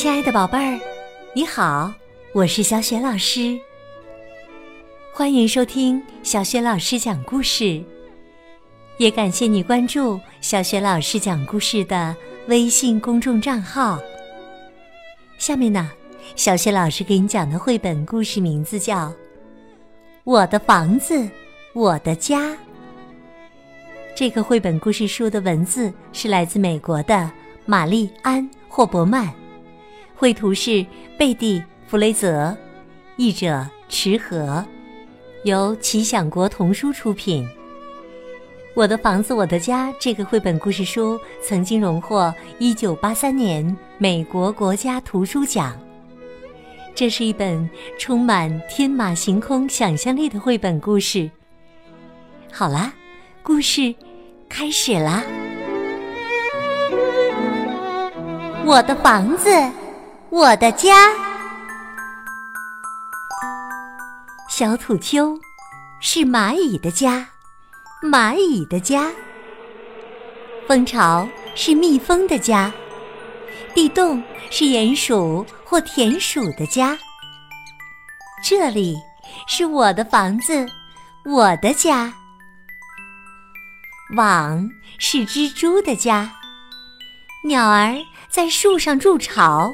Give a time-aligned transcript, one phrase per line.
[0.00, 0.80] 亲爱的宝贝儿，
[1.34, 1.92] 你好，
[2.32, 3.60] 我是小雪老师。
[5.12, 7.84] 欢迎收听小雪老师讲故事，
[8.96, 14.00] 也感谢你关注小雪老师讲故事的微信公众账号。
[15.36, 15.90] 下面呢，
[16.34, 19.08] 小雪老师给你讲的绘本故事名字叫
[20.24, 21.28] 《我的房子，
[21.74, 22.40] 我的家》。
[24.14, 27.30] 这个绘本故事书的文字是来自美国的
[27.66, 29.30] 玛丽安·霍伯曼。
[30.20, 30.84] 绘图是
[31.16, 32.54] 贝蒂·弗雷泽，
[33.16, 34.62] 译者池和，
[35.44, 37.42] 由奇想国童书出品。
[38.74, 45.74] 《我的房子，我的家》这个绘本故事书曾经荣获1983年美国国家图书奖。
[46.94, 51.30] 这是一本充满天马行空想象力的绘本故事。
[52.52, 52.92] 好啦，
[53.42, 53.94] 故事
[54.50, 55.24] 开始啦！
[58.66, 59.48] 我的房子。
[60.32, 61.10] 我的家，
[64.48, 65.36] 小土丘
[66.00, 67.26] 是蚂蚁的家，
[68.00, 69.10] 蚂蚁的家。
[70.68, 72.72] 蜂巢是蜜蜂的家，
[73.74, 74.22] 地洞
[74.52, 76.96] 是鼹鼠或田鼠的家。
[78.44, 78.96] 这里
[79.48, 80.64] 是我的房子，
[81.24, 82.14] 我的家。
[84.14, 86.30] 网是蜘蛛的家，
[87.42, 87.96] 鸟儿
[88.28, 89.72] 在树上筑巢。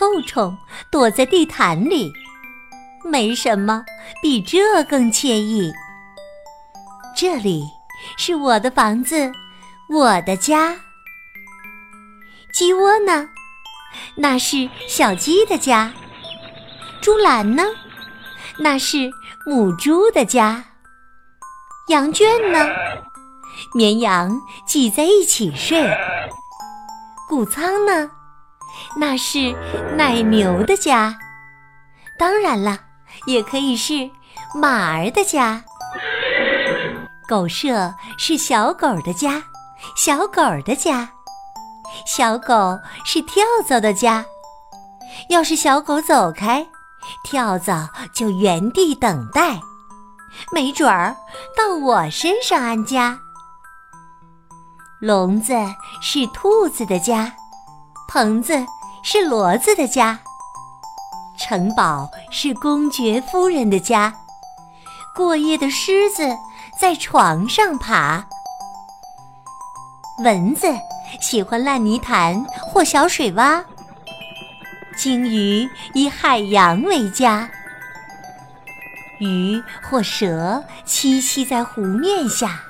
[0.00, 0.56] 臭虫
[0.90, 2.10] 躲在地毯里，
[3.04, 3.84] 没什么
[4.22, 5.70] 比这更惬意。
[7.14, 7.68] 这里
[8.16, 9.30] 是我的房子，
[9.90, 10.74] 我的家。
[12.54, 13.28] 鸡窝呢？
[14.14, 15.92] 那是小鸡的家。
[17.02, 17.62] 猪栏呢？
[18.58, 19.10] 那是
[19.44, 20.64] 母猪的家。
[21.88, 22.66] 羊圈呢？
[23.74, 25.94] 绵羊挤在一起睡。
[27.28, 28.10] 谷仓呢？
[28.96, 29.54] 那是
[29.96, 31.16] 奶牛的家，
[32.18, 32.78] 当然了，
[33.26, 34.10] 也可以是
[34.54, 35.62] 马儿的家。
[37.28, 39.42] 狗舍是小狗的家，
[39.96, 41.08] 小狗的家。
[42.06, 44.24] 小狗是跳蚤的家，
[45.28, 46.66] 要是小狗走开，
[47.24, 49.60] 跳蚤就原地等待，
[50.52, 51.16] 没准儿
[51.56, 53.18] 到我身上安家。
[55.00, 55.54] 笼子
[56.02, 57.32] 是兔子的家。
[58.12, 58.54] 棚子
[59.02, 60.18] 是骡子的家，
[61.38, 64.14] 城堡是公爵夫人的家，
[65.14, 66.22] 过夜的狮子
[66.78, 68.24] 在床上爬，
[70.22, 70.66] 蚊子
[71.20, 73.64] 喜欢烂泥潭或小水洼，
[74.96, 77.48] 鲸鱼以海洋为家，
[79.18, 82.60] 鱼或蛇栖息在湖面下。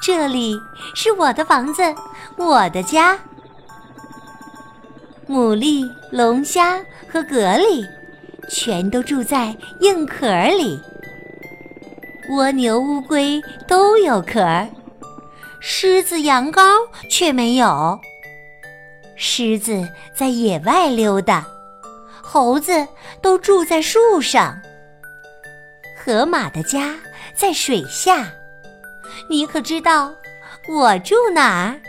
[0.00, 0.58] 这里
[0.94, 1.82] 是我的房子，
[2.36, 3.18] 我的家。
[5.30, 7.88] 牡蛎、龙虾和蛤蜊，
[8.48, 10.82] 全都住在硬壳里。
[12.30, 14.66] 蜗牛、乌龟都有壳，
[15.60, 16.60] 狮子、羊羔
[17.08, 17.96] 却没有。
[19.14, 21.46] 狮子在野外溜达，
[22.20, 22.84] 猴子
[23.22, 24.60] 都住在树上。
[25.96, 26.96] 河马的家
[27.36, 28.32] 在水下，
[29.28, 30.12] 你可知道
[30.68, 31.80] 我住哪儿？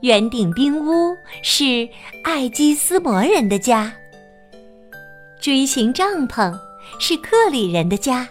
[0.00, 1.88] 圆顶冰屋是
[2.22, 3.92] 爱基斯摩人的家，
[5.40, 6.56] 锥形帐篷
[7.00, 8.28] 是克里人的家，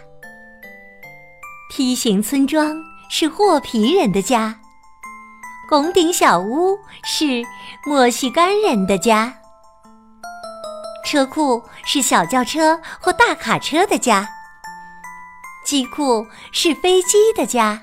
[1.70, 2.74] 梯形村庄
[3.10, 4.58] 是霍皮人的家，
[5.68, 7.42] 拱顶小屋是
[7.84, 9.34] 墨西哥人的家，
[11.04, 14.26] 车库是小轿车或大卡车的家，
[15.66, 17.82] 机库是飞机的家。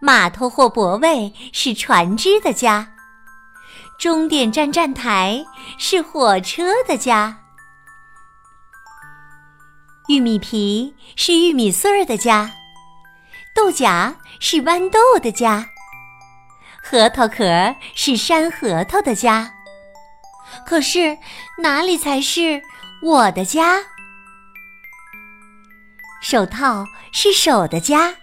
[0.00, 2.92] 码头或泊位是船只的家，
[3.98, 5.44] 终点站站台
[5.76, 7.36] 是火车的家，
[10.08, 12.52] 玉米皮是玉米穗儿的家，
[13.54, 15.68] 豆荚是豌豆的家，
[16.82, 19.52] 核桃壳是山核桃的家。
[20.64, 21.18] 可是
[21.58, 22.62] 哪里才是
[23.02, 23.78] 我的家？
[26.22, 28.14] 手套是手的家，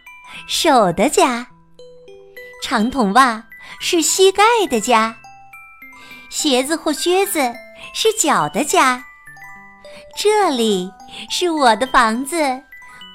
[0.48, 1.46] 手的家。
[2.68, 3.44] 长筒袜
[3.80, 5.18] 是膝盖的家，
[6.32, 7.54] 鞋子或靴子
[7.94, 9.06] 是脚的家。
[10.18, 10.92] 这里
[11.30, 12.64] 是我的房子，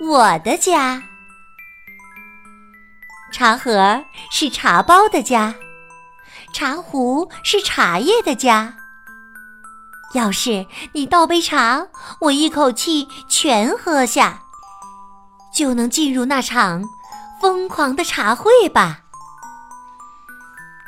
[0.09, 1.03] 我的家。
[3.33, 5.53] 茶盒是茶包的家，
[6.55, 8.77] 茶壶是茶叶的家。
[10.15, 11.89] 要是你倒杯茶，
[12.21, 14.43] 我一口气全喝下，
[15.53, 16.85] 就能进入那场
[17.41, 19.01] 疯狂的茶会吧。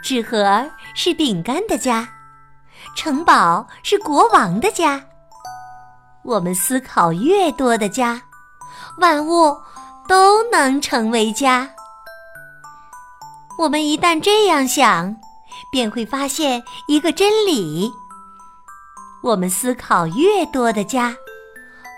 [0.02, 2.08] 纸盒是饼干的家，
[2.96, 5.00] 城堡是国王的家。
[6.24, 8.20] 我们思考越多的家，
[8.98, 9.56] 万物
[10.08, 11.70] 都能成为家。
[13.58, 15.14] 我们一旦这样想，
[15.70, 17.90] 便会发现一个真理：
[19.22, 21.14] 我们思考越多的家，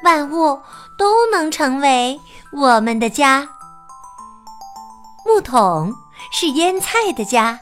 [0.04, 0.60] 万物
[0.98, 2.20] 都能成为
[2.52, 3.48] 我们的家。
[5.24, 5.90] 木桶
[6.32, 7.58] 是腌菜的家，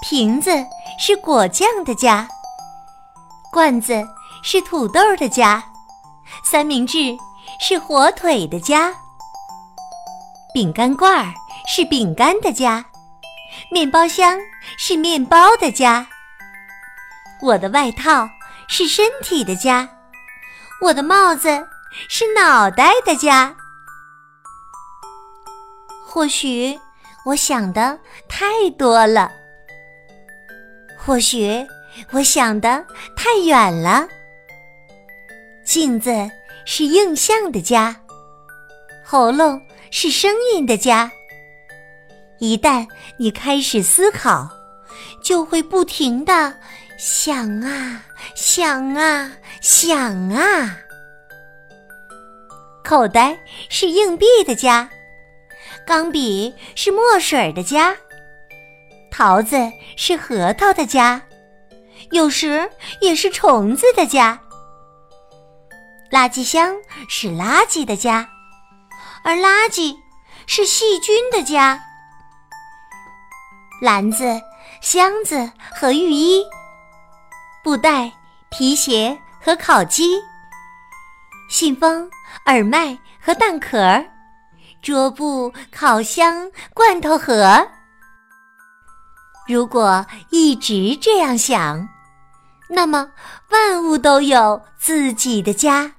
[0.00, 0.50] 瓶子
[0.98, 2.26] 是果酱的家，
[3.52, 4.06] 罐子
[4.42, 5.62] 是土豆的家，
[6.44, 7.16] 三明治
[7.60, 8.94] 是火腿的家，
[10.52, 11.32] 饼干罐儿
[11.66, 12.84] 是饼干的家，
[13.70, 14.38] 面包箱
[14.78, 16.06] 是面包的家。
[17.42, 18.28] 我的外套
[18.68, 19.88] 是身体的家，
[20.80, 21.48] 我的帽子
[22.08, 23.54] 是脑袋的家。
[26.06, 26.78] 或许
[27.26, 27.98] 我想的
[28.28, 28.46] 太
[28.78, 29.30] 多了，
[31.04, 31.66] 或许
[32.12, 32.82] 我想的
[33.14, 34.08] 太远了。
[35.62, 36.10] 镜子
[36.64, 37.94] 是映像的家，
[39.04, 39.60] 喉咙
[39.90, 41.10] 是声音的家。
[42.38, 42.86] 一旦
[43.18, 44.48] 你开始思考，
[45.22, 46.54] 就会不停的
[46.98, 48.02] 想啊
[48.34, 49.30] 想啊
[49.60, 50.78] 想啊。
[52.82, 54.88] 口袋是硬币的家。
[55.86, 57.94] 钢笔是墨水的家，
[59.16, 59.56] 桃子
[59.96, 61.22] 是核桃的家，
[62.10, 62.68] 有时
[63.00, 64.36] 也是虫子的家。
[66.10, 66.74] 垃圾箱
[67.08, 68.28] 是垃圾的家，
[69.22, 69.94] 而垃圾
[70.48, 71.80] 是细菌的家。
[73.80, 74.24] 篮子、
[74.80, 76.44] 箱子和浴衣，
[77.62, 78.10] 布袋、
[78.50, 80.20] 皮鞋和烤鸡，
[81.48, 82.10] 信封、
[82.46, 84.04] 耳麦和蛋壳。
[84.82, 87.64] 桌布、烤箱、罐头盒。
[89.46, 91.86] 如果一直这样想，
[92.70, 93.10] 那么
[93.50, 95.92] 万物都有自己的家，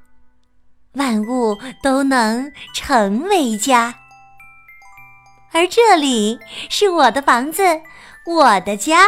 [0.93, 3.93] 万物都能成为家。
[5.51, 6.39] 而这里
[6.69, 7.63] 是我的房子，
[8.25, 9.05] 我的家。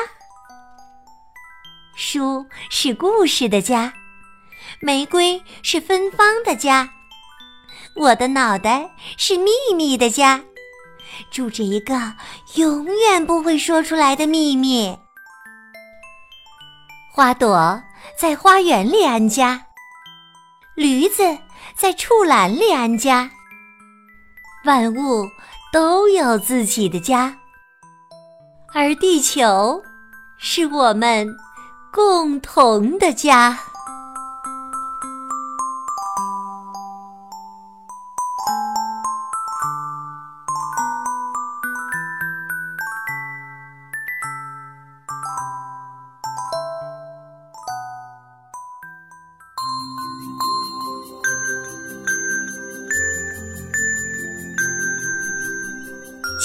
[1.96, 3.92] 书是故事的家，
[4.80, 6.88] 玫瑰是芬芳的家。
[7.96, 10.44] 我的脑袋是秘密的家，
[11.30, 12.14] 住着一个
[12.56, 14.98] 永远不会说出来的秘密。
[17.14, 17.82] 花朵
[18.20, 19.66] 在花园里安家，
[20.76, 21.24] 驴子
[21.76, 23.30] 在畜栏里安家。
[24.66, 25.26] 万物
[25.72, 27.36] 都有自己的家，
[28.74, 29.82] 而地球
[30.38, 31.28] 是我们
[31.92, 33.58] 共同的家。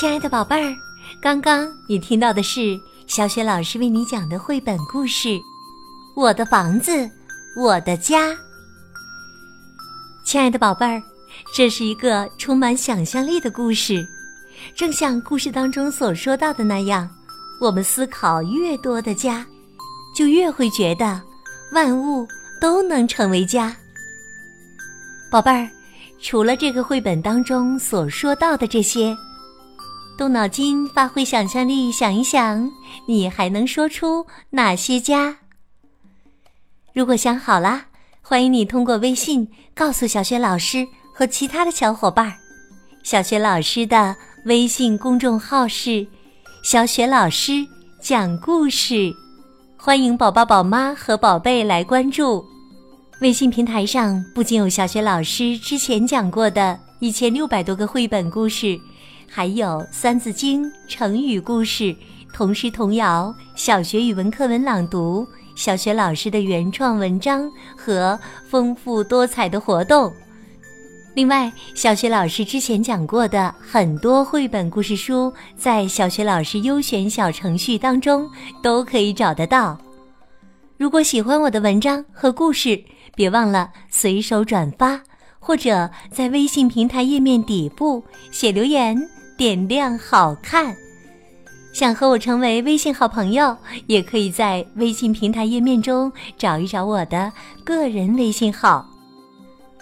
[0.02, 0.76] 亲爱的宝贝儿，
[1.20, 2.76] 刚刚你听到的是
[3.06, 5.28] 小雪老师为你讲的绘本故事
[6.16, 7.08] 《我的房子，
[7.56, 8.30] 我的家》。
[10.24, 11.00] 亲爱的宝贝儿，
[11.54, 14.04] 这是一个充满想象力的故事，
[14.74, 17.08] 正像故事当中所说到的那样，
[17.60, 19.46] 我们思考越多的家，
[20.16, 21.22] 就越会觉得
[21.70, 22.26] 万物
[22.60, 23.72] 都能成为家。
[25.30, 25.70] 宝贝儿，
[26.20, 29.16] 除了这个绘本当中所说到的这些。
[30.16, 32.70] 动脑筋，发挥想象力，想一想，
[33.06, 35.38] 你还能说出哪些家？
[36.92, 37.86] 如果想好了，
[38.20, 42.34] 欢迎你通过微信告诉小雪老师和其他的小伙伴。
[43.02, 44.14] 小雪老师的
[44.44, 46.06] 微信公众号是
[46.62, 47.66] “小雪老师
[48.00, 49.12] 讲故事”，
[49.76, 52.44] 欢迎宝宝、宝妈和宝贝来关注。
[53.22, 58.78] 微信平台上不仅有小雪老师之前讲过的一千六百多个绘本故事。
[59.34, 61.96] 还有《三字经》成语故事、
[62.34, 70.12] 童诗童谣、小学语文课文朗读、小学老师的原创文章和丰富多彩的活动。
[71.14, 78.30] 另外，小学老师之前讲过的很多绘本故事书，在小学老师优选小程序当中
[78.62, 79.78] 都可以找得到。
[80.76, 82.78] 如果喜欢我的文章和故事，
[83.16, 85.00] 别忘了随手转发，
[85.38, 89.08] 或者在微信平台页面底部写留言。
[89.42, 90.72] 点亮好看，
[91.72, 93.56] 想和我成为微信好朋友，
[93.88, 97.32] 也可以在微信平台页面中找一找我的
[97.64, 98.88] 个人微信号。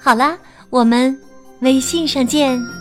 [0.01, 0.39] 好啦，
[0.71, 1.15] 我们
[1.61, 2.80] 微信上见。